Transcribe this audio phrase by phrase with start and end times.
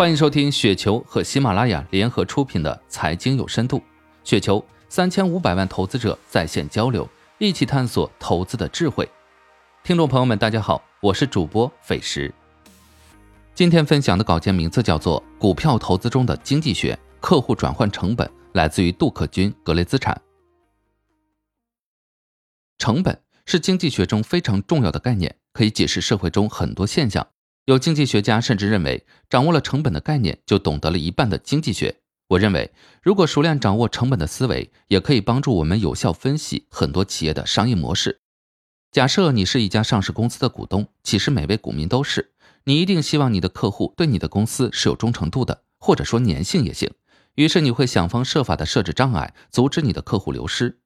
[0.00, 3.76] 欢迎收听雪球和喜马拉雅联合出品的《财经有深度》，
[4.24, 9.06] 雪球三千五百万投资者在线交流，一起探索投资的智慧。
[9.84, 12.32] 听众朋友们，大家好，我是主播斐石。
[13.54, 20.18] 今天分享的稿件名字叫做《股票投资中的经济学：客户转换成本》，来自于杜可君格雷资产。
[22.78, 27.26] 成本是经济学中非常重要的概念，可以解释社会中很多现象。
[27.66, 31.96] 有经济学家甚至认为，掌握了成本的概念，就懂得了一半的经济学。
[32.28, 38.20] 我认为，如果熟练掌握成本的思维，也可以帮助我们有效分析很多企业的商业模式。
[38.90, 42.32] 假设你是一家上市公司的股东，其实每位股民都是，
[42.64, 46.90] 你一定希望你的客户对你的公司是有忠诚度的，或者说粘性也行。
[47.36, 50.80] 于是你会想方设法的设置障碍，阻止你的客户流失。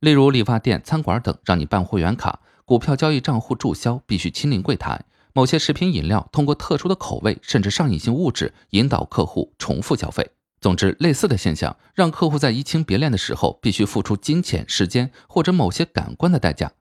[0.00, 5.05] 例如理发店、餐馆等，让你办会员卡；股票交易账户注销必须亲临柜台。
[5.36, 10.30] 某些食品饮料通过特殊的口味甚至上瘾性物质引导客户重复消费。
[10.62, 16.72] 总之，类似的现象让客户在移情别恋的时候必须付出金钱、时间或者某些感官的代价。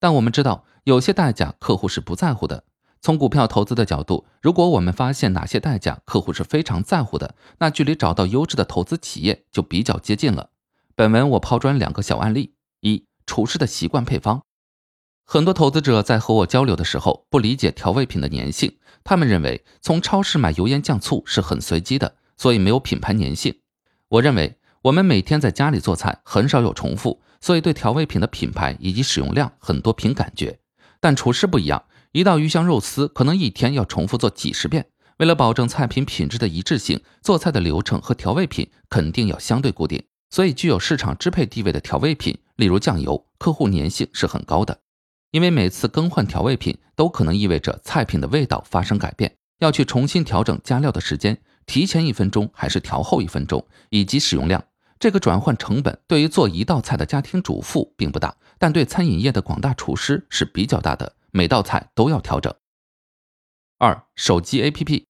[0.00, 2.64] 但我们知道，有些代价客户是不在乎的。
[3.00, 10.50] 从股票投资的角度，如果我们发现哪些代价客户是非常在乎的，那距离找到优质的投资企业就比较接近了。
[10.96, 14.42] 本文我抛砖两个小案例：一、厨师的习惯配方。
[15.32, 23.54] 很多投资者在和我交流的时候不理解调味品的粘性，他们认为从超市买油盐酱醋是很随机的，所以没有品牌粘性。
[24.08, 30.58] 我认为我们每天在家里做菜很少有重复，所以对调味品的品牌以及使用量很多凭感觉。
[30.98, 34.86] 但厨师不一样，一道鱼香肉丝可能一天要重复做几十遍。
[35.18, 40.02] 为了保证菜品品质的一致性，做菜的流程和调味品肯定要相对固定。
[40.28, 44.80] 所以具有市场支配地位的调味品，例如酱油，客户粘性是很高的。
[45.30, 54.64] 因为每次更换调味品都可能意味着菜品的味道发生改变，要去重新调整加料的时间，提前一分钟还是调后一分钟，以及使用量，
[54.98, 62.52] 这个转换成本对于做一道菜的家庭主妇并不大，但对餐饮业的广大厨师是比较大的，每道菜都要调整。
[63.78, 65.04] 二、手机 APP，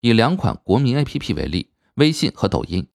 [0.00, 2.86] 以两款国民 APP 为例，微信和抖音，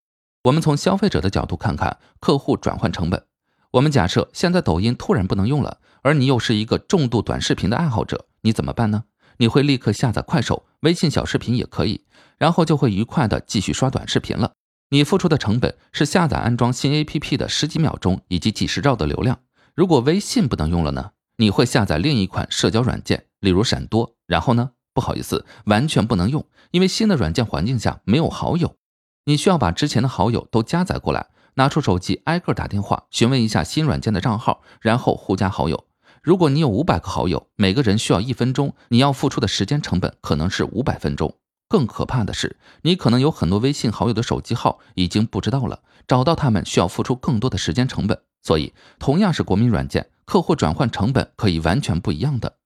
[0.44, 3.26] 我们从消费者的角度看看客户转换成本。
[3.72, 9.06] 我们假设现在抖音突然不能用了，而你又是一个重度短视频的爱好者，你怎么办呢？
[9.38, 12.04] 你会立刻下载快手、微信小视频也可以，
[12.38, 14.52] 然后就会愉快的继续刷短视频了。
[14.90, 19.40] 你付出的成本是下载安装新 APP 的十几秒钟以及几十兆的流量。
[19.74, 21.12] 如果微信不能用了呢？
[21.38, 24.72] 你会下载另一款社交软件，例如闪多，然后呢？
[24.94, 28.76] 不好意思，完全不能用，因为新的软件环境下没有好友，
[29.24, 31.28] 你需要把之前的好友都加载过来。
[31.56, 35.86] 拿出手机，挨个打电话询问一下新软件的账号，然后互加好友。
[36.22, 41.36] 如果你有五百个好友，每个人需要一分钟，你要付出的时间成本可能是五百分钟。
[41.68, 48.22] 更可怕的是，你可能有很多微信好友的手机号已经不知道了，找到他们需要付出更多的时间成本。
[48.44, 52.58] 所以，同样是国民软件，客户转换成本可以完全不一样的。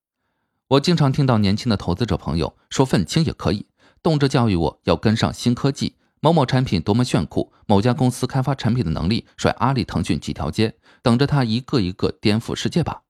[0.70, 3.68] 我经常听到年轻的投资者朋友说愤青也可以，
[4.02, 5.96] 动辄教育我要跟上新科技。
[6.26, 13.04] 某某产品多么炫酷，某家公司开发产品的能力甩阿里、腾讯几条街，等着他一个一个颠覆世界吧。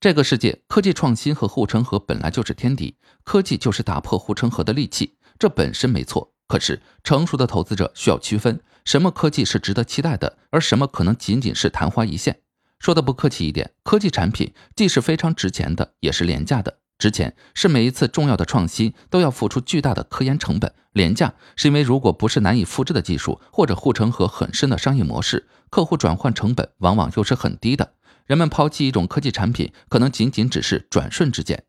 [0.00, 6.34] 这个世界科技创新和护城河本来就是天敌，科技就是打破护城河的利器，这本身没错。
[6.48, 12.40] 可是成熟的投资者需要区分，什么科技是值得期待的，而什么可能仅仅是昙花一现。
[12.80, 16.79] 说的不客气一点，科技产品既是非常值钱的，也是廉价的。
[17.00, 27.94] 值钱是每一次重要的创新都要付出巨大的科研成本，廉价是因为如果不是难以复制的技术或者护城河很深的商业模式，客户转换成本往往又是很低的。
[28.26, 31.64] 人们抛弃一种科技产品，可能仅仅只是转瞬之间。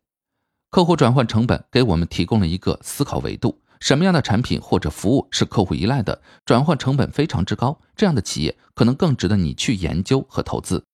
[0.70, 10.84] 客户转换成本给我们提供了一个思考维度：什么样的产品或者服务是客户依赖的，转换成本非常之高，这样的企业可能更值得你去研究和投资。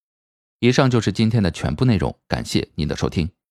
[0.61, 3.31] 以上就是今天的全部内容，感谢您的收听。